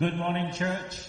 [0.00, 1.08] Good morning, church.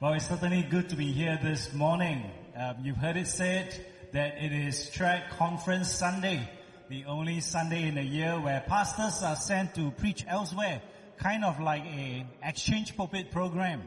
[0.00, 2.30] Well, it's certainly good to be here this morning.
[2.54, 3.74] Um, you've heard it said
[4.12, 6.48] that it is TRAC Conference Sunday,
[6.88, 10.80] the only Sunday in the year where pastors are sent to preach elsewhere,
[11.16, 13.82] kind of like a exchange pulpit program.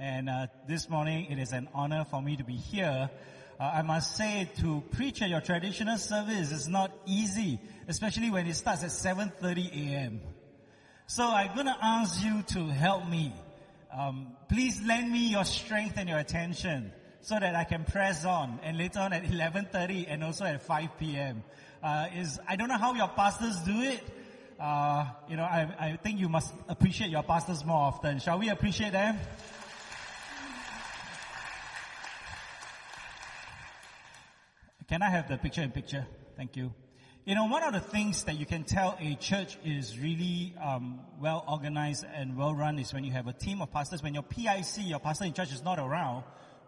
[0.00, 3.08] And uh, this morning, it is an honor for me to be here.
[3.60, 8.48] Uh, I must say, to preach at your traditional service is not easy, especially when
[8.48, 10.20] it starts at 7:30 a.m.
[11.06, 13.32] So I'm going to ask you to help me.
[13.92, 18.58] Um, please lend me your strength and your attention so that I can press on.
[18.62, 21.44] And later on at 11:30 and also at 5 p.m.
[21.82, 24.02] Uh, is I don't know how your pastors do it.
[24.58, 28.18] Uh, you know, I, I think you must appreciate your pastors more often.
[28.18, 29.18] Shall we appreciate them?
[34.88, 36.06] Can I have the picture in picture?
[36.36, 36.72] Thank you.
[37.26, 41.00] You know, one of the things that you can tell a church is really um,
[41.18, 44.02] well organized and well run is when you have a team of pastors.
[44.02, 46.24] When your PIC, your pastor in church, is not around,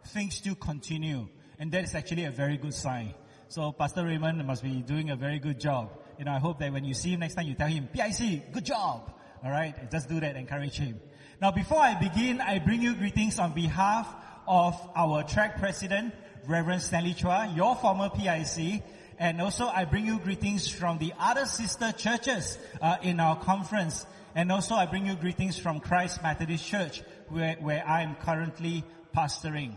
[0.07, 3.13] things still continue, and that is actually a very good sign.
[3.49, 5.91] So, Pastor Raymond must be doing a very good job.
[6.19, 8.51] You know, I hope that when you see him next time, you tell him, PIC,
[8.55, 9.13] good job.
[9.45, 10.99] All right, just do that, encourage him.
[11.39, 14.09] Now, before I begin, I bring you greetings on behalf
[14.49, 16.15] of our TRAC president,
[16.47, 18.83] Reverend Stanley Chua, your former PIC,
[19.19, 24.05] and also I bring you greetings from the other sister churches uh, in our conference.
[24.35, 28.85] And also I bring you greetings from Christ Methodist Church, where, where I am currently
[29.17, 29.77] pastoring.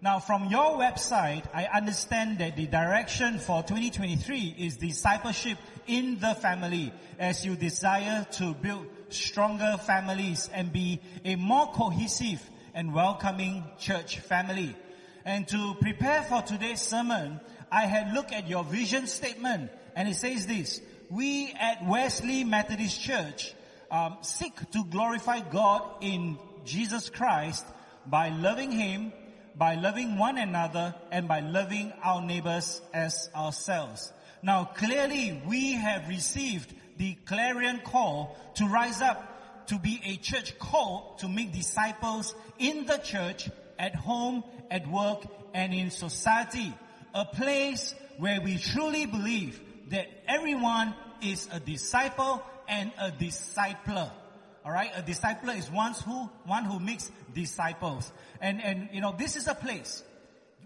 [0.00, 6.34] Now from your website, I understand that the direction for 2023 is discipleship in the
[6.34, 13.64] family as you desire to build stronger families and be a more cohesive and welcoming
[13.78, 14.76] church family.
[15.24, 17.40] And to prepare for today's sermon,
[17.76, 22.98] I had looked at your vision statement and it says this, we at Wesley Methodist
[22.98, 23.52] Church
[23.90, 27.66] um, seek to glorify God in Jesus Christ
[28.06, 29.12] by loving Him,
[29.54, 34.10] by loving one another, and by loving our neighbors as ourselves.
[34.42, 40.58] Now clearly we have received the clarion call to rise up to be a church
[40.58, 46.72] called to make disciples in the church, at home, at work, and in society
[47.16, 54.10] a place where we truly believe that everyone is a disciple and a discipler.
[54.64, 58.12] Alright, a discipler is one who, one who makes disciples.
[58.40, 60.02] And, and, you know, this is a place.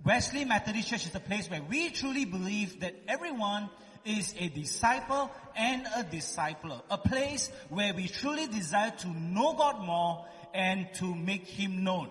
[0.04, 3.70] Wesley Methodist Church is a place where we truly believe that everyone
[4.04, 6.82] is a disciple and a discipler.
[6.90, 12.08] A place where we truly desire to know God more and to make Him known.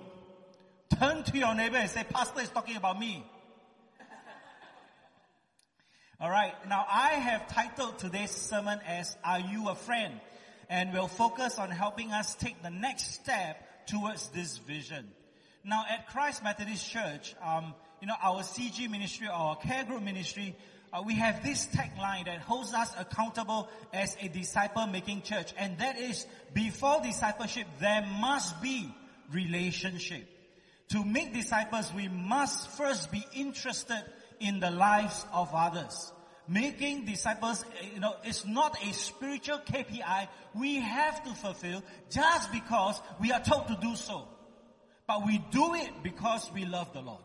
[0.98, 3.26] Turn to your neighbor and say, Pastor is talking about me.
[6.22, 6.54] All right.
[6.68, 10.20] Now I have titled today's sermon as Are You a Friend?
[10.70, 15.08] And we'll focus on helping us take the next step towards this vision.
[15.64, 20.58] Now at Christ Methodist Church, um, you know, our CG ministry, our care group ministry,
[20.92, 25.54] uh, we have this tagline that holds us accountable as a disciple making church.
[25.58, 28.94] And that is, before discipleship, there must be
[29.32, 30.28] relationship.
[30.90, 34.04] To make disciples, we must first be interested
[34.40, 36.12] in the lives of others.
[36.48, 42.52] Making disciples, eh, you know, is not a spiritual KPI we have to fulfill just
[42.52, 44.28] because we are told to do so.
[45.08, 47.24] But we do it because we love the Lord.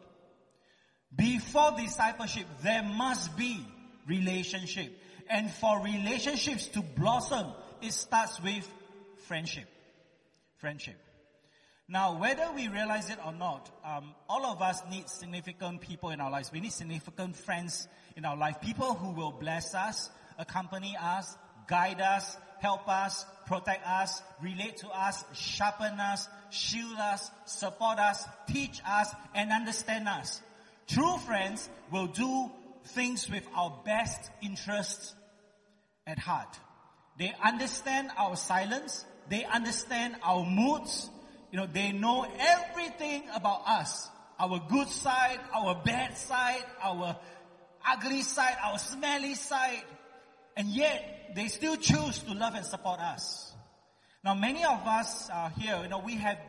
[1.15, 3.65] Before discipleship, there must be
[4.07, 4.99] relationship.
[5.29, 7.47] And for relationships to blossom,
[7.83, 8.69] it starts with
[9.27, 9.69] friendship.
[10.59, 10.97] Friendship.
[11.87, 16.21] Now, whether we realize it or not, um, all of us need significant people in
[16.21, 16.51] our lives.
[16.51, 18.61] We need significant friends in our life.
[18.63, 21.37] People who will bless us, accompany us,
[21.67, 28.25] guide us, help us, protect us, relate to us, sharpen us, shield us, support us,
[28.47, 30.41] teach us, and understand us.
[30.87, 32.51] True friends will do
[32.87, 35.15] things with our best interests
[36.07, 36.59] at heart.
[37.19, 39.05] They understand our silence.
[39.29, 41.11] They understand our moods
[41.55, 44.11] you know, they know everything about us.
[44.41, 47.17] Our good side, our bad side, our
[47.89, 49.85] ugly side, our smelly side.
[50.57, 53.55] And yet, they still choose to love and support us.
[54.25, 56.41] Now, many of us are here, you know, we have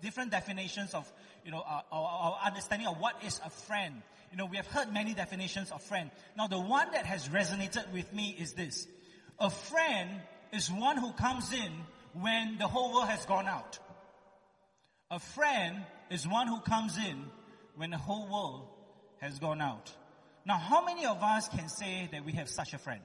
[0.00, 1.12] different definitions of,
[1.44, 4.02] you know, our, our, our understanding of what is a friend.
[4.30, 6.12] You know, we have heard many definitions of friend.
[6.38, 8.86] Now, the one that has resonated with me is this.
[9.40, 10.10] A friend
[10.52, 11.72] is one who comes in
[12.12, 13.80] when the whole world has gone out.
[15.14, 15.76] A friend
[16.10, 17.26] is one who comes in
[17.76, 18.66] when the whole world
[19.20, 19.92] has gone out.
[20.44, 23.00] Now, how many of us can say that we have such a friend?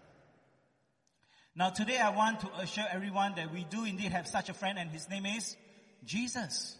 [1.55, 4.79] Now, today I want to assure everyone that we do indeed have such a friend,
[4.79, 5.55] and his name is
[6.03, 6.75] Jesus.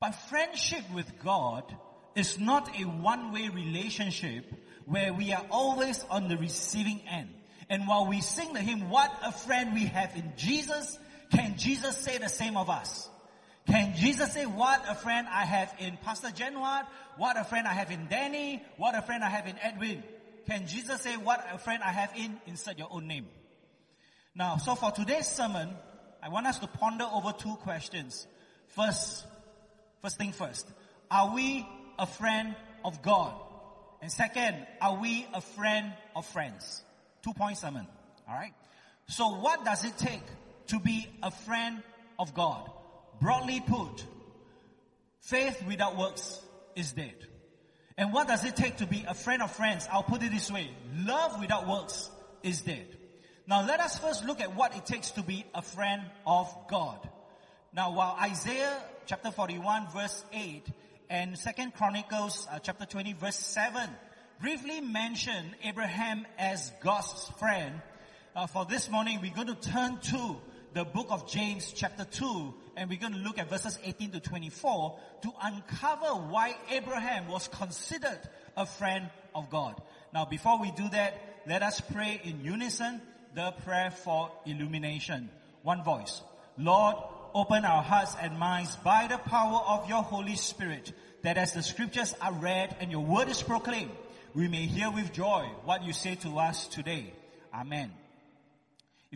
[0.00, 1.62] But friendship with God
[2.16, 4.44] is not a one-way relationship
[4.86, 7.30] where we are always on the receiving end.
[7.70, 10.98] And while we sing the hymn, what a friend we have in Jesus,
[11.30, 13.08] can Jesus say the same of us?
[13.66, 16.86] Can Jesus say, what a friend I have in Pastor Genward,
[17.16, 20.04] what a friend I have in Danny, what a friend I have in Edwin?
[20.46, 23.26] Can Jesus say, what a friend I have in, insert your own name?
[24.36, 25.70] Now, so for today's sermon,
[26.22, 28.26] I want us to ponder over two questions.
[28.68, 29.26] First,
[30.02, 30.68] first thing first,
[31.10, 31.66] are we
[31.98, 32.54] a friend
[32.84, 33.34] of God?
[34.00, 36.82] And second, are we a friend of friends?
[37.24, 37.86] Two point sermon.
[38.28, 38.52] Alright?
[39.08, 40.22] So what does it take
[40.68, 41.82] to be a friend
[42.18, 42.70] of God?
[43.20, 44.04] Broadly put,
[45.20, 46.40] faith without works
[46.74, 47.14] is dead.
[47.98, 49.88] And what does it take to be a friend of friends?
[49.90, 50.70] I'll put it this way.
[50.94, 52.10] Love without works
[52.42, 52.86] is dead.
[53.46, 56.98] Now let us first look at what it takes to be a friend of God.
[57.72, 58.76] Now while Isaiah
[59.06, 60.64] chapter 41 verse 8
[61.08, 63.88] and Second Chronicles uh, chapter 20 verse 7
[64.40, 67.80] briefly mention Abraham as God's friend,
[68.34, 70.36] uh, for this morning we're going to turn to
[70.74, 74.20] the book of James chapter 2 and we're going to look at verses 18 to
[74.20, 78.20] 24 to uncover why Abraham was considered
[78.56, 79.80] a friend of God.
[80.12, 83.00] Now before we do that, let us pray in unison
[83.34, 85.30] the prayer for illumination.
[85.62, 86.22] One voice.
[86.58, 86.96] Lord,
[87.34, 90.92] open our hearts and minds by the power of your Holy Spirit
[91.22, 93.90] that as the scriptures are read and your word is proclaimed,
[94.34, 97.12] we may hear with joy what you say to us today.
[97.54, 97.90] Amen.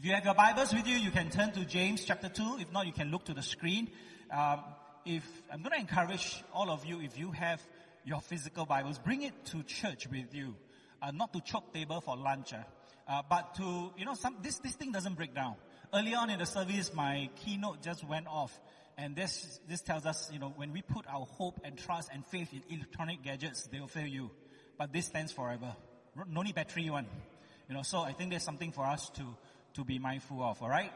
[0.00, 2.56] If you have your Bibles with you, you can turn to James chapter 2.
[2.58, 3.90] If not, you can look to the screen.
[4.30, 4.60] Um,
[5.04, 7.60] if I'm going to encourage all of you, if you have
[8.06, 10.56] your physical Bibles, bring it to church with you.
[11.02, 12.62] Uh, not to chop table for lunch, uh,
[13.06, 15.56] uh, but to, you know, some, this, this thing doesn't break down.
[15.92, 18.58] Early on in the service, my keynote just went off.
[18.96, 22.24] And this, this tells us, you know, when we put our hope and trust and
[22.24, 24.30] faith in electronic gadgets, they will fail you.
[24.78, 25.76] But this stands forever.
[26.26, 27.04] No need battery one.
[27.68, 29.22] You know, so I think there's something for us to,
[29.74, 30.92] to be mindful of, alright?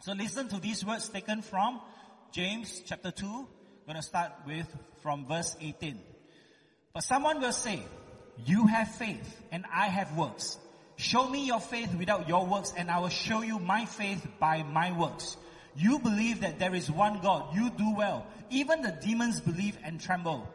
[0.00, 1.80] So listen to these words taken from
[2.32, 3.48] James chapter 2.
[3.88, 4.66] I'm to start with
[5.02, 5.98] from verse 18.
[6.94, 7.82] But someone will say,
[8.44, 10.58] you have faith and I have works.
[10.96, 14.62] Show me your faith without your works and I will show you my faith by
[14.62, 15.36] my works.
[15.74, 17.54] You believe that there is one God.
[17.54, 18.26] You do well.
[18.50, 20.48] Even the demons believe and tremble.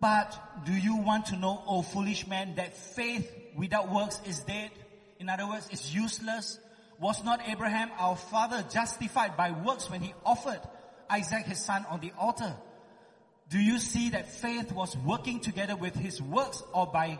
[0.00, 4.70] But do you want to know, O foolish man, that faith without works is dead?
[5.20, 6.58] In other words, it's useless.
[6.98, 10.60] Was not Abraham our father justified by works when he offered
[11.08, 12.56] Isaac his son on the altar?
[13.50, 17.18] Do you see that faith was working together with his works or by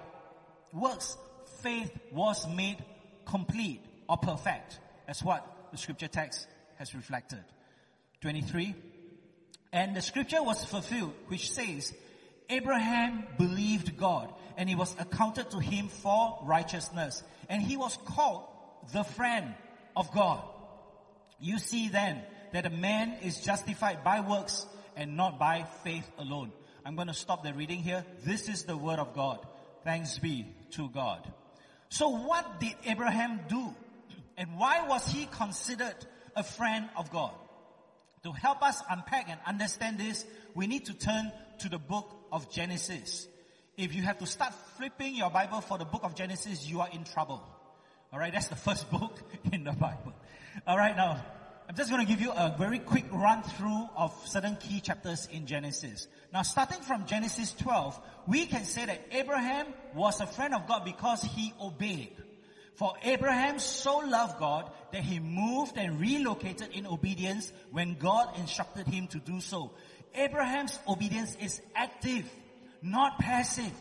[0.72, 1.16] works
[1.62, 2.82] faith was made
[3.26, 4.80] complete or perfect?
[5.06, 6.46] That's what the scripture text
[6.78, 7.44] has reflected.
[8.22, 8.74] 23.
[9.72, 11.92] And the scripture was fulfilled which says,
[12.50, 18.44] Abraham believed God and he was accounted to him for righteousness and he was called
[18.92, 19.54] the friend
[19.96, 20.42] of God.
[21.38, 24.66] You see then that a man is justified by works
[24.96, 26.52] and not by faith alone.
[26.84, 28.04] I'm going to stop the reading here.
[28.24, 29.46] This is the word of God.
[29.84, 31.30] Thanks be to God.
[31.88, 33.74] So what did Abraham do?
[34.36, 35.94] And why was he considered
[36.36, 37.32] a friend of God?
[38.24, 42.50] To help us unpack and understand this, we need to turn to the book of
[42.50, 43.28] Genesis.
[43.76, 46.88] If you have to start flipping your Bible for the book of Genesis, you are
[46.92, 47.42] in trouble.
[48.12, 49.18] Alright, that's the first book
[49.52, 50.12] in the Bible.
[50.66, 51.22] Alright, now,
[51.68, 55.28] I'm just going to give you a very quick run through of certain key chapters
[55.30, 56.08] in Genesis.
[56.32, 60.84] Now, starting from Genesis 12, we can say that Abraham was a friend of God
[60.84, 62.16] because he obeyed.
[62.74, 68.86] For Abraham so loved God that he moved and relocated in obedience when God instructed
[68.86, 69.72] him to do so.
[70.14, 72.28] Abraham's obedience is active,
[72.82, 73.72] not passive.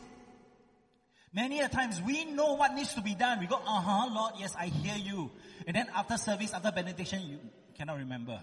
[1.34, 3.40] Many a times we know what needs to be done.
[3.40, 5.32] We go, uh-huh, Lord, yes, I hear you.
[5.68, 7.40] And then after service, after benediction, you
[7.78, 8.40] cannot remember.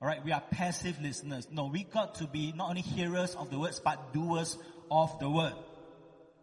[0.00, 1.48] Alright, we are passive listeners.
[1.50, 4.58] No, we got to be not only hearers of the words, but doers
[4.90, 5.54] of the word.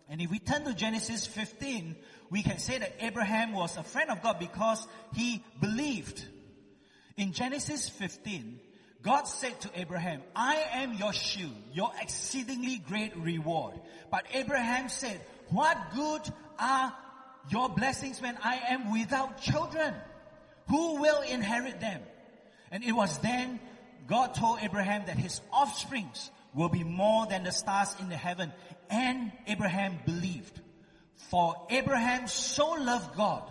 [0.10, 1.96] And if we turn to Genesis 15,
[2.32, 6.26] we can say that Abraham was a friend of God because he believed.
[7.16, 8.60] In Genesis 15,
[9.04, 13.76] God said to Abraham, I am your shield, your exceedingly great reward.
[14.10, 15.20] But Abraham said,
[15.50, 16.22] what good
[16.58, 16.96] are
[17.50, 19.94] your blessings when I am without children?
[20.70, 22.02] Who will inherit them?
[22.72, 23.60] And it was then
[24.08, 28.54] God told Abraham that his offsprings will be more than the stars in the heaven.
[28.90, 30.62] And Abraham believed.
[31.16, 33.44] For Abraham so loved God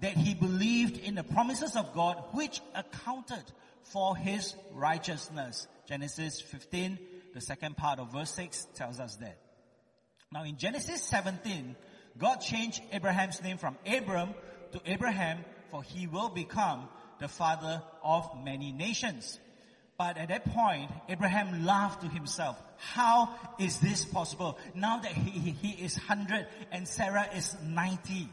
[0.00, 3.44] that he believed in the promises of God which accounted
[3.92, 5.66] for his righteousness.
[5.88, 6.98] Genesis 15,
[7.34, 9.38] the second part of verse 6 tells us that.
[10.32, 11.76] Now in Genesis 17,
[12.18, 14.34] God changed Abraham's name from Abram
[14.72, 16.88] to Abraham for he will become
[17.18, 19.38] the father of many nations.
[19.98, 22.60] But at that point, Abraham laughed to himself.
[22.76, 24.58] How is this possible?
[24.74, 28.28] Now that he, he is 100 and Sarah is 90.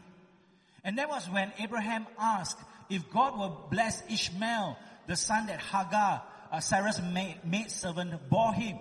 [0.84, 2.58] And that was when Abraham asked
[2.90, 8.54] if God will bless Ishmael, the son that Hagar, uh, Sarah's maid, maid servant, bore
[8.54, 8.78] him.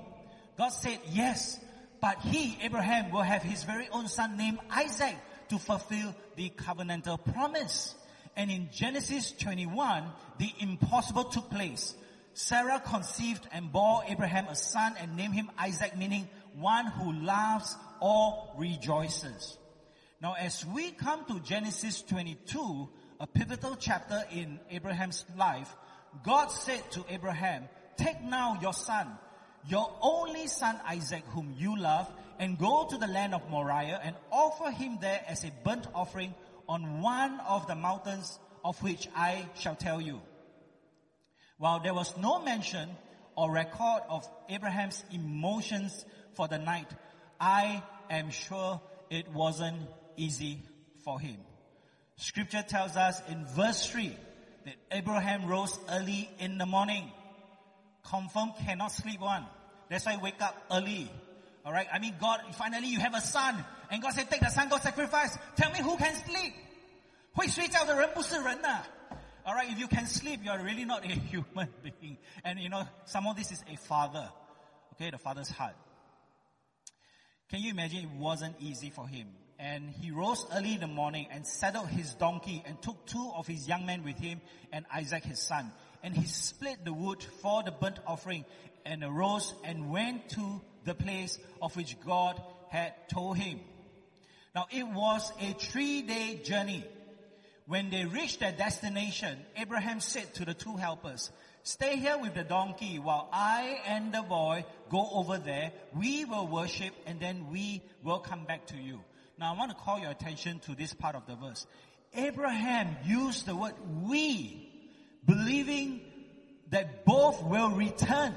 [0.58, 1.60] God said yes,
[2.02, 5.16] but he, Abraham, will have his very own son named Isaac
[5.50, 7.96] to fulfill the covenantal promise.
[8.36, 10.06] And in Genesis 21,
[10.40, 11.96] the impossible took place.
[12.34, 17.76] Sarah conceived and bore Abraham a son and named him Isaac, meaning one who laughs
[18.02, 19.58] or rejoices.
[20.22, 22.90] Now as we come to Genesis 22,
[23.20, 25.74] a pivotal chapter in Abraham's life,
[26.24, 27.64] God said to Abraham,
[27.98, 29.08] take now your son,
[29.68, 34.16] your only son Isaac whom you love, and go to the land of Moriah and
[34.32, 36.34] offer him there as a burnt offering
[36.68, 40.22] on one of the mountains of which I shall tell you.
[41.58, 42.90] While there was no mention
[43.36, 46.88] or record of Abraham's emotions for the night,
[47.40, 50.60] I am sure it wasn't easy
[51.04, 51.38] for him.
[52.16, 54.16] Scripture tells us in verse 3
[54.65, 57.11] that Abraham rose early in the morning.
[58.05, 59.45] Confirm cannot sleep one.
[59.89, 61.11] That's why wake up early.
[61.65, 63.65] Alright, I mean God, finally you have a son.
[63.91, 65.37] And God said, take the son, go sacrifice.
[65.57, 66.55] Tell me who can sleep?
[67.33, 68.83] 会睡觉的人不是人呐、
[69.45, 72.19] All right, if you can sleep, you are really not a human being.
[72.45, 74.29] And you know, some of this is a father.
[74.93, 75.75] Okay, the father's heart.
[77.54, 79.28] Can you imagine it wasn't easy for him?
[79.60, 83.46] And he rose early in the morning and saddled his donkey and took two of
[83.46, 84.42] his young men with him
[84.72, 85.72] and Isaac his son.
[86.02, 88.44] And he split the wood for the burnt offering
[88.88, 93.60] and arose and went to the place of which God had told him.
[94.56, 96.84] Now it was a three day journey.
[97.68, 101.30] When they reached their destination, Abraham said to the two helpers,
[101.64, 105.72] stay here with the donkey while I and the boy go over there.
[105.96, 109.02] We will worship and then we will come back to you.
[109.40, 111.66] Now I want to call your attention to this part of the verse.
[112.14, 114.70] Abraham used the word we,
[115.26, 116.02] believing
[116.70, 118.34] that both will return,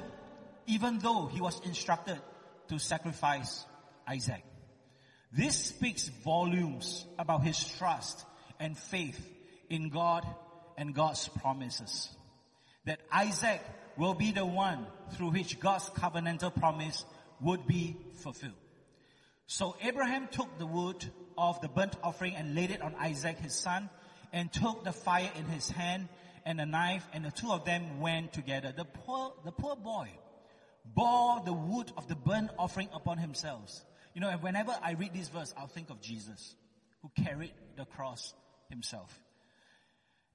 [0.67, 2.19] even though he was instructed
[2.69, 3.65] to sacrifice
[4.07, 4.43] Isaac.
[5.33, 8.25] This speaks volumes about his trust
[8.59, 9.21] and faith
[9.69, 10.27] in God
[10.79, 12.09] and God's promises.
[12.87, 13.61] That Isaac
[13.97, 17.05] will be the one through which God's covenantal promise
[17.41, 18.55] would be fulfilled.
[19.47, 21.05] So Abraham took the wood
[21.39, 23.89] of the burnt offering and laid it on Isaac his son
[24.33, 26.09] and took the fire in his hand
[26.45, 28.73] and a knife and the two of them went together.
[28.77, 30.11] The poor, the poor boy
[30.85, 33.85] bore the wood of the burnt offering upon himself.
[34.15, 36.55] You know, and whenever I read this verse, I'll think of Jesus
[37.03, 38.35] who carried the cross
[38.71, 39.21] himself.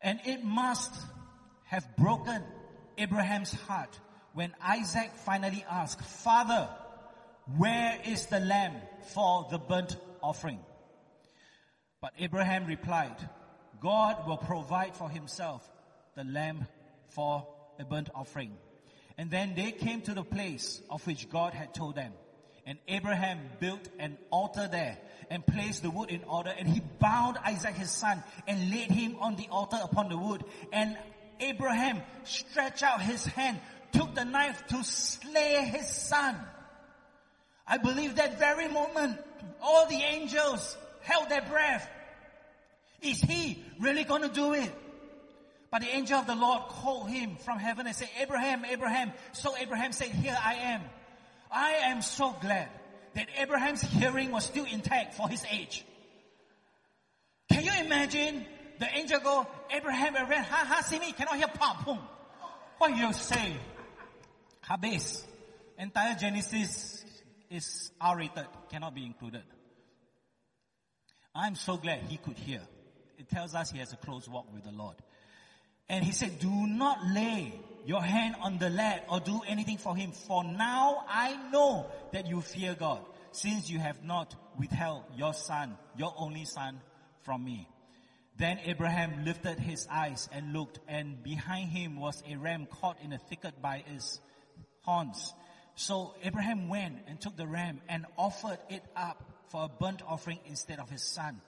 [0.02, 0.94] And it must
[1.72, 2.44] have broken
[2.98, 3.98] Abraham's heart
[4.34, 6.68] when Isaac finally asked, Father,
[7.58, 8.76] where is the lamb
[9.14, 10.60] for the burnt offering?
[12.02, 13.16] But Abraham replied,
[13.80, 15.66] God will provide for himself
[16.14, 16.68] the lamb
[17.08, 17.48] for
[17.80, 18.52] a burnt offering.
[19.18, 22.12] And then they came to the place of which God had told them.
[22.66, 24.98] And Abraham built an altar there
[25.30, 29.16] and placed the wood in order and he bound Isaac his son and laid him
[29.22, 30.44] on the altar upon the wood.
[30.74, 30.98] And
[31.42, 33.60] Abraham stretched out his hand,
[33.92, 36.36] took the knife to slay his son.
[37.68, 39.18] I believe that very moment,
[39.62, 41.90] all the angels held their breath.
[43.02, 44.72] Is he really to do it?
[45.72, 49.14] But the angel of the Lord called him from heaven and said, Abraham, Abraham.
[49.32, 50.82] So Abraham said, here I am.
[51.50, 52.68] I am so glad
[53.16, 55.86] that Abraham's hearing was still intact for his age.
[57.52, 58.46] Can you imagine
[58.82, 62.00] the angel go, Abraham, Abraham, ha ha, see me, cannot hear pop, boom.
[62.80, 63.54] What you say?
[64.68, 65.24] Habis.
[65.78, 67.06] Entire Genesis
[67.52, 69.44] is R-rated, cannot be included.
[71.36, 72.62] I'm so glad he could hear.
[73.20, 74.96] It tells us he has a close walk with the Lord.
[75.88, 77.54] And he said, do not lay
[77.86, 80.12] your hand on the lad or do anything for him.
[80.12, 85.78] For now I know that you fear God since you have not withheld your son,
[85.98, 86.82] your only son
[87.22, 87.68] from me.
[88.42, 93.14] Then Abraham lifted his eyes and looked and behind him was a ram caught in
[93.14, 94.20] a thicket by its
[94.82, 95.32] horns.
[95.76, 100.40] So Abraham went and took the ram and offered it up for a burnt offering
[100.48, 101.40] instead of his son.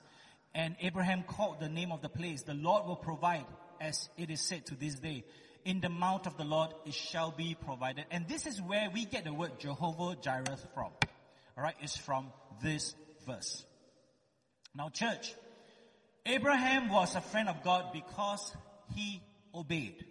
[0.53, 3.47] And Abraham called the name of the place, the Lord will provide
[3.81, 5.23] as it is said to this day
[5.65, 8.05] In the mount of the Lord it shall be provided.
[8.12, 10.91] And this is where we get the word Jehovah Jireh from.
[11.57, 12.27] Alright, it's from
[12.62, 12.93] this
[13.25, 13.65] verse.
[14.75, 15.33] Now church,
[16.25, 18.53] Abraham was a friend of God because
[18.95, 19.21] he
[19.53, 20.05] obeyed.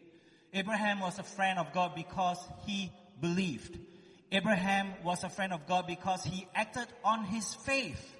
[0.52, 3.78] Abraham was a friend of God because he believed.
[4.30, 8.16] Abraham was a friend of God because he acted on his faith.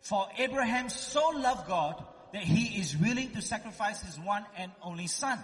[0.00, 5.06] For Abraham so loved God that he is willing to sacrifice his one and only
[5.06, 5.38] son.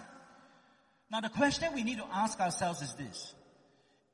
[1.11, 3.35] Now the question we need to ask ourselves is this.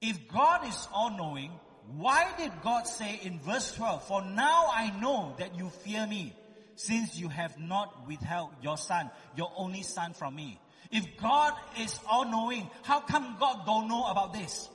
[0.01, 1.51] If God is all knowing,
[1.97, 6.35] why did God say in verse 12, for now I know that you fear me,
[6.77, 10.61] since you have not withheld your son, your only son from me.
[10.91, 14.69] If God is all knowing, how come God don't know about this?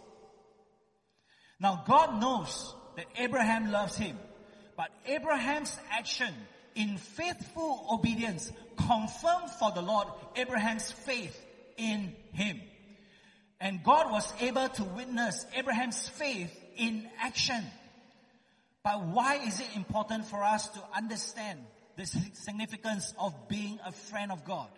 [1.59, 4.17] Now God knows that Abraham loves him,
[4.75, 6.33] but Abraham's action
[6.75, 11.39] in faithful obedience confirmed for the Lord Abraham's faith
[11.77, 12.59] in him.
[13.59, 17.63] And God was able to witness Abraham's faith in action.
[18.83, 21.59] But why is it important for us to understand
[21.95, 24.69] the significance of being a friend of God?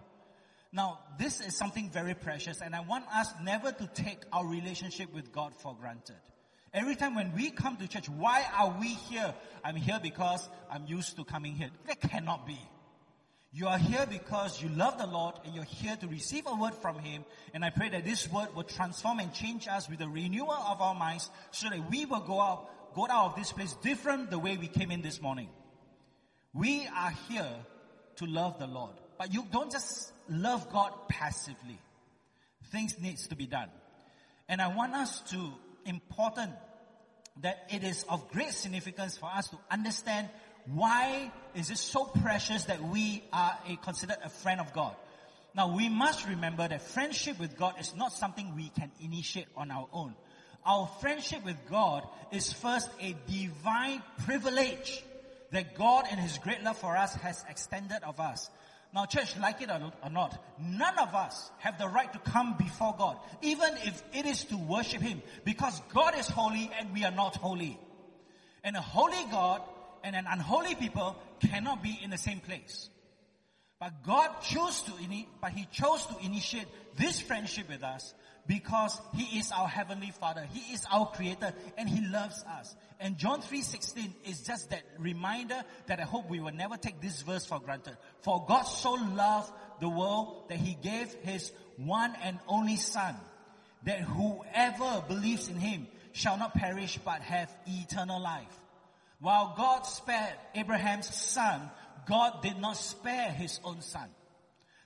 [0.72, 5.14] Now, this is something very precious and I want us never to take our relationship
[5.14, 6.16] with God for granted.
[6.74, 9.34] Every time when we come to church, why are we here?
[9.64, 11.70] I'm here because I'm used to coming here.
[11.86, 12.58] That cannot be.
[13.56, 16.74] You are here because you love the Lord and you're here to receive a word
[16.74, 17.24] from Him.
[17.54, 20.82] And I pray that this word will transform and change us with the renewal of
[20.82, 24.40] our minds so that we will go out, go out of this place different the
[24.40, 25.50] way we came in this morning.
[26.54, 27.56] We are here
[28.18, 28.94] to love the Lord.
[29.18, 31.80] But you don't just love God passively.
[32.72, 33.70] Things needs to be done.
[34.48, 35.54] And I want us to
[35.86, 36.52] important
[37.42, 40.30] that it is of great significance for us to understand
[40.66, 44.96] why is it so precious that we are a, considered a friend of God.
[45.56, 49.72] Now we must remember that friendship with God is not something we can initiate on
[49.72, 50.16] our own.
[50.66, 55.04] Our friendship with God is first a divine privilege
[55.54, 58.50] that God in His great love for us has extended of us.
[58.94, 62.94] Now church, like it or not, none of us have the right to come before
[62.98, 67.12] God, even if it is to worship Him, because God is holy and we are
[67.12, 67.80] not holy.
[68.64, 69.62] And a holy God
[70.04, 72.90] and an unholy people cannot be in the same place.
[73.84, 74.94] But God chose to,
[75.42, 78.14] but He chose to initiate this friendship with us
[78.48, 80.48] because He is our Heavenly Father.
[80.54, 82.78] He is our Creator and He loves us.
[83.02, 87.24] And John 3.16 is just that reminder that I hope we will never take this
[87.24, 87.98] verse for granted.
[88.22, 93.18] For God so loved the world that He gave His one and only Son,
[93.84, 98.60] that whoever believes in Him shall not perish but have eternal life.
[99.20, 101.70] While God spared Abraham's son,
[102.06, 104.08] God did not spare his own son.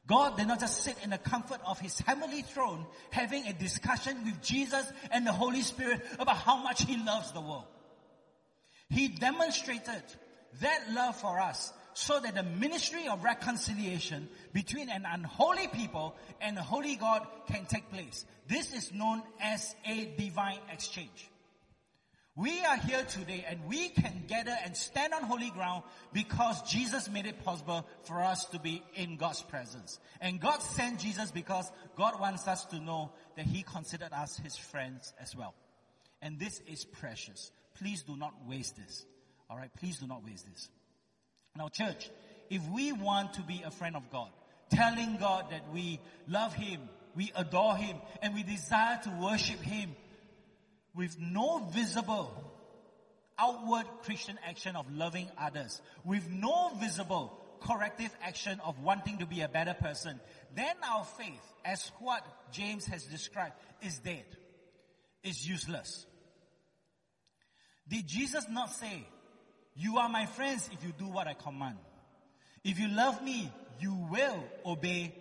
[0.07, 4.23] God did not just sit in the comfort of his heavenly throne having a discussion
[4.23, 7.65] with Jesus and the Holy Spirit about how much he loves the world.
[8.89, 10.01] He demonstrated
[10.61, 16.57] that love for us so that the ministry of reconciliation between an unholy people and
[16.57, 18.25] a holy God can take place.
[18.47, 21.29] This is known as a divine exchange.
[22.37, 25.81] We are here today and we can gather and stand on holy ground
[26.13, 29.97] because Jesus made it possible for us to be in God's presence.
[30.21, 34.55] And God sent Jesus because God wants us to know that He considered us His
[34.55, 35.55] friends as well.
[36.21, 37.51] And this is precious.
[37.79, 39.07] Please do not waste this.
[39.49, 40.69] Alright, please do not waste this.
[41.55, 42.07] Now church,
[42.51, 44.29] if we want to be a friend of God,
[44.69, 46.81] telling God that we love Him,
[47.15, 49.95] we adore Him, and we desire to worship Him,
[50.97, 52.33] with no visible
[53.37, 59.41] outward Christian action of loving others, with no visible corrective action of wanting to be
[59.41, 60.19] a better person,
[60.55, 64.25] then our faith, as what James has described, is dead,
[65.23, 66.07] is useless.
[67.87, 69.05] Did Jesus not say,
[69.75, 71.77] you are my friends if you do what I command?
[72.63, 75.13] If you love me, you will obey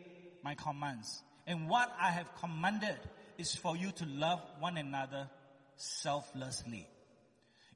[0.43, 1.23] my commands.
[1.47, 2.99] And what I have commanded
[3.37, 5.29] is for you to love one another
[5.77, 6.89] selflessly.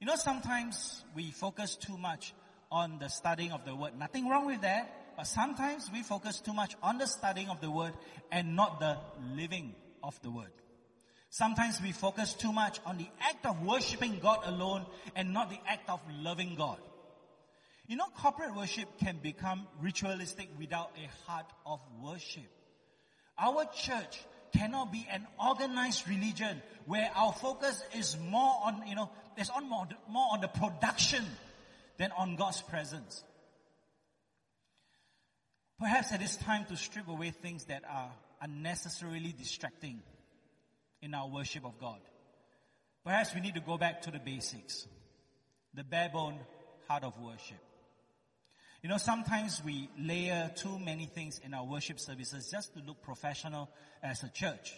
[0.00, 2.32] You know, sometimes we focus too much
[2.72, 3.98] on the studying of the word.
[3.98, 4.96] Nothing wrong with that.
[5.16, 7.92] But sometimes we focus too much on the studying of the word
[8.32, 8.96] and not the
[9.34, 10.52] living of the word.
[11.28, 15.58] Sometimes we focus too much on the act of worshiping God alone and not the
[15.66, 16.78] act of loving God.
[17.86, 22.48] You know, corporate worship can become ritualistic without a heart of worship.
[23.38, 24.20] Our church
[24.52, 29.68] cannot be an organized religion where our focus is more on, you know, is on
[29.68, 31.24] more, more on the production
[31.98, 33.22] than on God's presence.
[35.78, 38.10] Perhaps it is time to strip away things that are
[38.42, 40.00] unnecessarily distracting
[41.00, 42.00] in our worship of God.
[43.04, 44.86] Perhaps we need to go back to the basics,
[45.72, 46.38] the bare bone
[46.86, 47.58] heart of worship.
[48.82, 53.02] You know, sometimes we layer too many things in our worship services just to look
[53.02, 53.68] professional
[54.02, 54.74] as a church.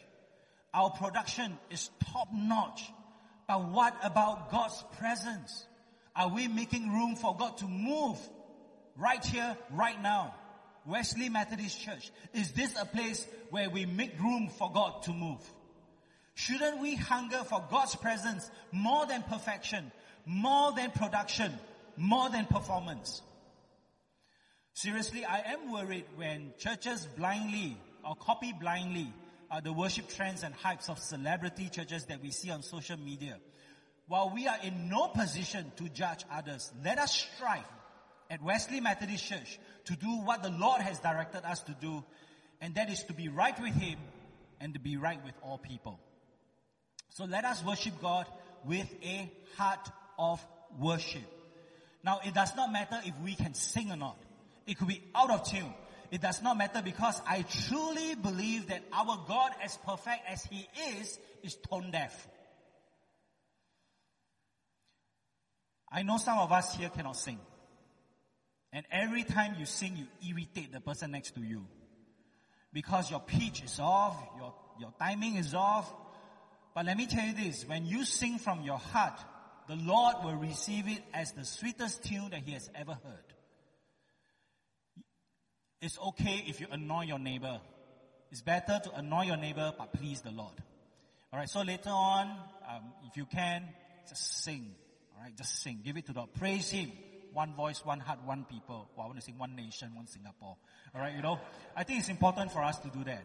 [0.74, 2.82] Our production is top notch,
[3.46, 5.66] but what about God's presence?
[6.16, 8.18] Are we making room for God to move
[8.96, 10.34] right here, right now?
[10.84, 15.38] Wesley Methodist Church, is this a place where we make room for God to move?
[16.34, 19.92] Shouldn't we hunger for God's presence more than perfection,
[20.26, 21.52] more than production,
[21.96, 23.22] more than performance?
[24.74, 29.12] Seriously, I am worried when churches blindly or copy blindly
[29.50, 33.36] uh, the worship trends and hypes of celebrity churches that we see on social media.
[34.08, 37.64] While we are in no position to judge others, let us strive
[38.30, 42.02] at Wesley Methodist Church to do what the Lord has directed us to do,
[42.60, 43.98] and that is to be right with Him
[44.58, 46.00] and to be right with all people.
[47.10, 48.26] So let us worship God
[48.64, 49.86] with a heart
[50.18, 50.44] of
[50.78, 51.22] worship.
[52.02, 54.16] Now, it does not matter if we can sing or not.
[54.66, 55.74] It could be out of tune.
[56.10, 60.68] It does not matter because I truly believe that our God, as perfect as He
[60.98, 62.28] is, is tone deaf.
[65.90, 67.38] I know some of us here cannot sing.
[68.72, 71.66] And every time you sing, you irritate the person next to you.
[72.72, 75.92] Because your pitch is off, your, your timing is off.
[76.74, 79.18] But let me tell you this, when you sing from your heart,
[79.68, 83.31] the Lord will receive it as the sweetest tune that He has ever heard.
[85.82, 87.60] It's okay if you annoy your neighbor.
[88.30, 90.54] It's better to annoy your neighbor but please the Lord.
[91.32, 92.28] Alright, so later on,
[92.70, 93.64] um, if you can,
[94.08, 94.74] just sing.
[95.16, 95.80] Alright, just sing.
[95.84, 96.32] Give it to the Lord.
[96.34, 96.92] Praise Him
[97.32, 98.88] one voice, one heart, one people.
[98.94, 100.56] Well, I want to sing one nation, one Singapore.
[100.94, 101.40] All right, you know,
[101.74, 103.24] I think it's important for us to do that.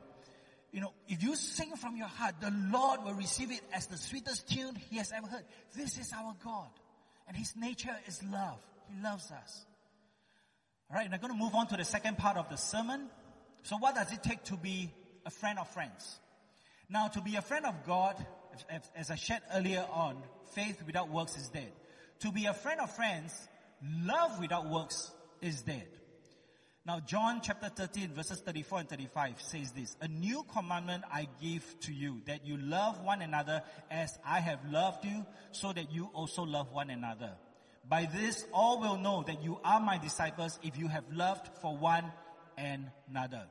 [0.72, 3.98] You know, if you sing from your heart, the Lord will receive it as the
[3.98, 5.43] sweetest tune He has ever heard.
[5.76, 6.70] This is our God,
[7.28, 8.60] and His nature is love.
[8.89, 9.66] He loves us.
[10.89, 13.10] All right, and I'm going to move on to the second part of the sermon.
[13.63, 14.89] So, what does it take to be
[15.26, 16.19] a friend of friends?
[16.89, 18.15] Now, to be a friend of God,
[18.95, 20.17] as I shared earlier on,
[20.54, 21.71] faith without works is dead.
[22.19, 23.47] To be a friend of friends
[24.04, 25.88] love without works is dead.
[26.86, 31.65] Now John chapter 13 verses 34 and 35 says this, a new commandment I give
[31.82, 36.10] to you, that you love one another as I have loved you, so that you
[36.13, 37.34] also love one another.
[37.89, 41.78] By this all will know that you are my disciples if you have loved for
[41.78, 42.12] one
[42.58, 43.45] another.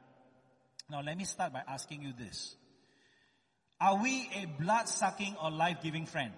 [0.90, 2.55] Now let me start by asking you this.
[3.81, 6.33] Are we a blood-sucking or life-giving friend?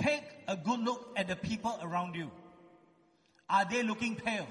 [0.00, 2.30] Take a good look at the people around you.
[3.50, 4.46] Are they looking pale?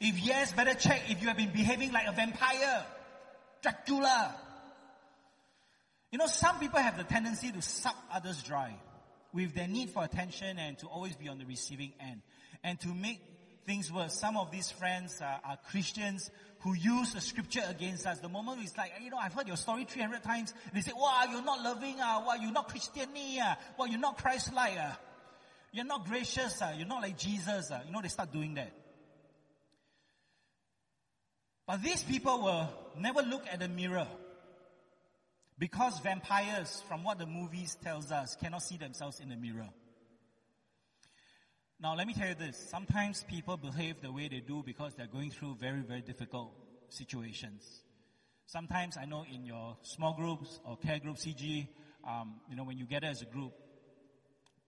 [0.00, 2.86] If yes, better check if you have been behaving like a vampire,
[3.62, 4.36] Dracula.
[6.12, 8.76] You know, some people have the tendency to suck others dry
[9.32, 12.22] with their need for attention and to always be on the receiving end.
[12.64, 13.20] And to make
[13.66, 18.18] things worse, some of these friends are, are Christians who use the scripture against us.
[18.18, 20.52] The moment it's like, you know, I've heard your story 300 times.
[20.74, 24.18] They say, wow, you're not loving, uh, wow, you're not Christian, uh, wow, you're not
[24.18, 24.92] Christ-like, uh,
[25.72, 28.72] you're not gracious, uh, you're not like Jesus, uh, you know, they start doing that.
[31.66, 34.08] But these people will never look at the mirror.
[35.58, 39.68] Because vampires, from what the movies tells us, cannot see themselves in the mirror.
[41.80, 42.56] Now, let me tell you this.
[42.70, 46.52] Sometimes people behave the way they do because they're going through very, very difficult
[46.88, 47.82] situations.
[48.46, 51.68] Sometimes I know in your small groups or care group, CG,
[52.06, 53.52] um, you know, when you gather as a group,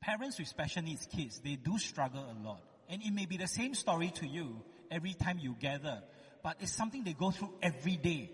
[0.01, 2.63] parents with special needs kids, they do struggle a lot.
[2.89, 6.03] And it may be the same story to you every time you gather,
[6.43, 8.31] but it's something they go through every day.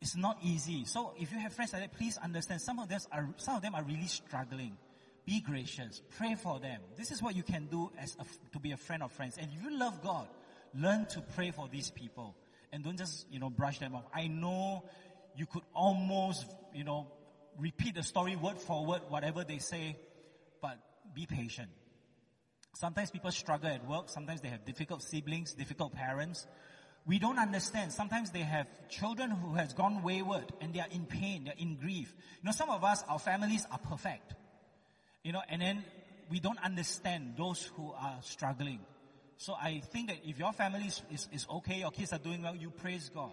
[0.00, 0.84] It's not easy.
[0.84, 3.62] So if you have friends like that, please understand some of them are, some of
[3.62, 4.76] them are really struggling.
[5.24, 6.02] Be gracious.
[6.18, 6.80] Pray for them.
[6.96, 9.36] This is what you can do as a, to be a friend of friends.
[9.38, 10.28] And if you love God,
[10.74, 12.36] learn to pray for these people
[12.72, 14.04] and don't just, you know, brush them off.
[14.14, 14.84] I know
[15.36, 17.08] you could almost, you know,
[17.58, 19.96] repeat the story word for word, whatever they say,
[20.60, 20.78] but
[21.14, 21.70] be patient.
[22.74, 24.10] Sometimes people struggle at work.
[24.10, 26.46] Sometimes they have difficult siblings, difficult parents.
[27.06, 27.92] We don't understand.
[27.92, 31.76] Sometimes they have children who has gone wayward and they are in pain, they're in
[31.76, 32.12] grief.
[32.42, 34.34] You know, some of us, our families are perfect.
[35.22, 35.84] You know, and then
[36.30, 38.80] we don't understand those who are struggling.
[39.36, 42.56] So I think that if your family is, is, okay, your kids are doing well,
[42.56, 43.32] you praise God.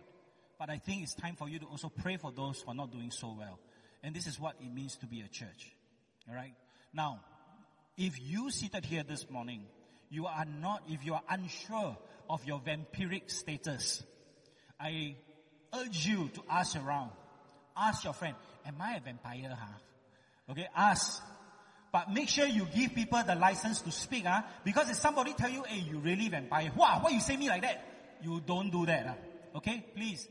[0.59, 2.91] But I think it's time for you to also pray for those who are not
[2.91, 3.59] doing so well.
[4.03, 5.73] And this is what it means to be a church.
[6.29, 6.53] Alright?
[6.93, 7.21] Now,
[7.97, 9.65] if you seated here this morning,
[10.09, 11.97] you are not, if you are unsure
[12.29, 14.03] of your vampiric status,
[14.79, 15.15] I
[15.73, 17.11] urge you to ask around.
[17.75, 20.51] Ask your friend, am I a vampire, huh?
[20.51, 21.21] Okay, ask.
[21.91, 24.41] But make sure you give people the license to speak, huh?
[24.63, 27.61] Because if somebody tell you, hey, you really vampire, wow, why you say me like
[27.61, 27.83] that?
[28.21, 29.13] You don't do that, huh?
[29.57, 30.27] Okay, please.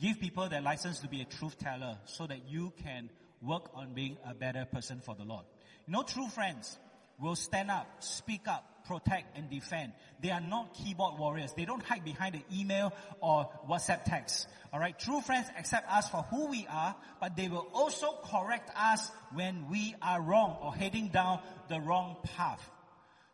[0.00, 3.10] Give people the license to be a truth teller so that you can
[3.42, 5.44] work on being a better person for the Lord.
[5.86, 6.78] You know, true friends
[7.18, 9.92] will stand up, speak up, protect and defend.
[10.20, 11.52] They are not keyboard warriors.
[11.56, 14.48] They don't hide behind the email or WhatsApp text.
[14.72, 19.10] Alright, true friends accept us for who we are, but they will also correct us
[19.32, 22.70] when we are wrong or heading down the wrong path.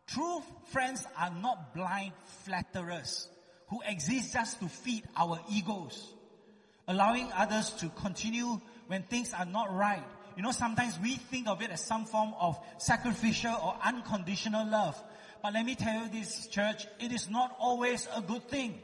[0.07, 2.13] True friends are not blind
[2.45, 3.29] flatterers
[3.67, 6.13] who exist just to feed our egos,
[6.87, 10.03] allowing others to continue when things are not right.
[10.37, 15.01] You know, sometimes we think of it as some form of sacrificial or unconditional love.
[15.41, 18.79] But let me tell you this, church, it is not always a good thing.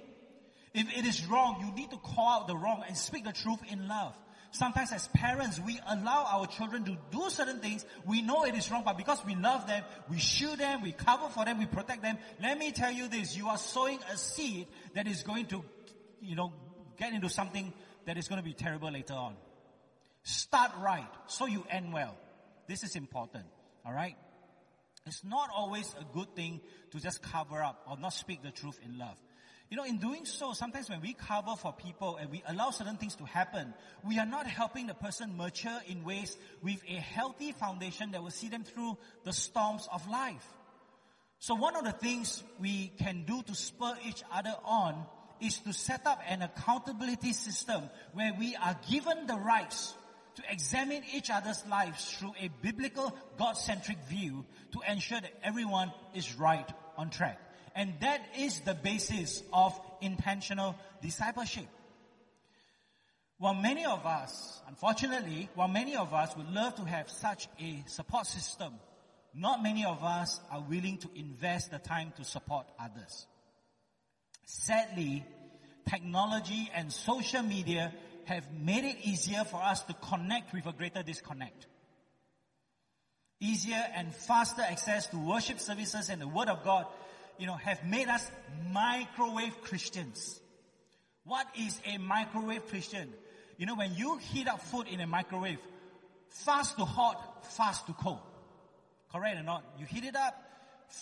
[0.74, 3.60] If it is wrong, you need to call out the wrong and speak the truth
[3.70, 4.16] in love.
[4.52, 7.86] Sometimes as parents, we allow our children to do certain things.
[8.06, 11.28] We know it is wrong, but because we love them, we shield them, we cover
[11.30, 12.20] for them, we protect them.
[12.42, 15.64] Let me tell you this, you are sowing a seed that is going to,
[16.22, 16.54] you know,
[16.98, 17.74] get into something
[18.06, 19.36] that is going to be terrible later on.
[20.22, 22.16] Start right, so you end well.
[22.68, 23.46] This is important,
[23.86, 24.16] alright?
[25.06, 26.62] It's not always a good thing
[26.92, 29.18] to just cover up or not speak the truth in love.
[29.70, 32.96] You know, in doing so, sometimes when we cover for people and we allow certain
[32.98, 33.74] things to happen,
[34.08, 38.30] we are not helping the person mature in ways with a healthy foundation that will
[38.30, 40.48] see them through the storms of life.
[41.40, 45.06] So one of the things we can do to spur each other on
[45.42, 49.96] is to set up an accountability system where we are given the rights
[50.36, 56.36] to examine each other's lives through a biblical, God-centric view to ensure that everyone is
[56.36, 57.40] right on track.
[57.76, 61.68] And that is the basis of intentional discipleship.
[63.38, 67.84] While many of us, unfortunately, while many of us would love to have such a
[67.88, 68.74] support system,
[69.34, 73.26] not many of us are willing to invest the time to support others.
[74.46, 75.26] Sadly,
[75.90, 77.92] technology and social media
[78.26, 81.68] have made it easier for us to connect with a greater disconnect.
[83.40, 86.86] Easier and faster access to worship services and the Word of God,
[87.38, 88.30] you know, have made us
[88.72, 90.40] microwave Christians.
[91.26, 93.14] What is a microwave Christian?
[93.58, 95.60] You know, when you heat up food in a microwave,
[96.30, 98.20] fast to hot, fast to cold.
[99.12, 99.64] Correct or not?
[99.78, 100.42] You heat it up,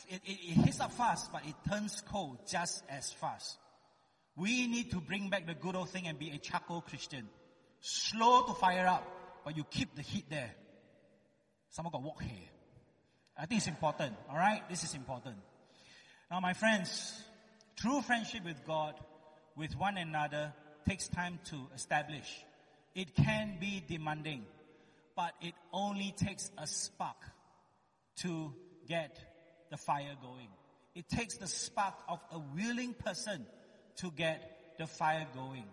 [0.09, 3.57] it, it, it heats up fast, but it turns cold just as fast.
[4.35, 7.27] We need to bring back the good old thing and be a charcoal Christian.
[7.79, 9.05] Slow to fire up,
[9.43, 10.51] but you keep the heat there.
[11.69, 12.49] Someone got walk here.
[13.37, 14.15] I think it's important.
[14.29, 14.69] Alright?
[14.69, 15.37] This is important.
[16.29, 17.21] Now my friends,
[17.75, 18.95] true friendship with God,
[19.55, 20.53] with one another,
[20.87, 22.45] takes time to establish.
[22.95, 24.45] It can be demanding,
[25.15, 27.17] but it only takes a spark
[28.17, 28.53] to
[28.87, 29.17] get
[29.69, 30.49] the fire going.
[30.93, 33.45] It takes the spark of a willing person
[33.97, 35.65] to get the fire going.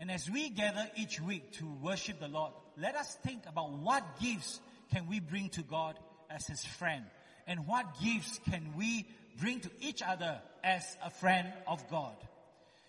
[0.00, 4.20] And as we gather each week to worship the Lord, let us think about what
[4.20, 4.60] gifts
[4.92, 5.98] can we bring to God
[6.30, 7.04] as His friend?
[7.46, 9.06] And what gifts can we
[9.40, 12.14] bring to each other as a friend of God?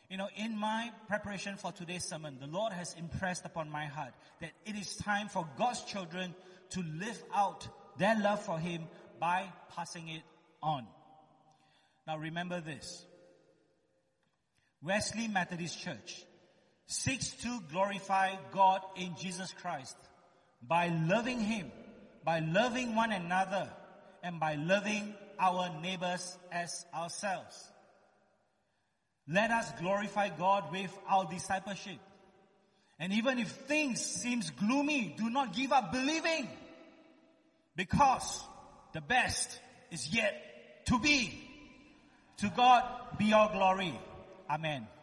[0.10, 4.14] You know, in my preparation for today's sermon, the Lord has impressed upon my heart
[4.42, 6.34] that it is time for God's children
[6.72, 7.68] to live out
[7.98, 8.84] their love for Him
[9.20, 10.24] by passing it
[10.62, 10.86] on.
[12.08, 13.06] Now remember this.
[14.82, 16.24] Wesley Methodist Church
[16.88, 19.98] seeks to glorify God in Jesus Christ
[20.62, 21.72] by loving Him,
[22.24, 23.70] by loving one another,
[24.24, 27.72] and by loving our neighbors as ourselves.
[29.28, 32.00] Let us glorify God with our discipleship.
[33.00, 36.50] And even if things seems gloomy, do not give up believing.
[37.76, 38.44] Because
[38.94, 39.60] the best
[39.92, 41.48] is yet to be.
[42.38, 42.84] To God
[43.18, 43.94] be all glory.
[44.50, 44.99] Amen.